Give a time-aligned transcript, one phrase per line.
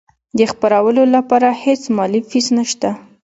[0.37, 2.89] د خپرولو لپاره هیڅ مالي فیس نشته.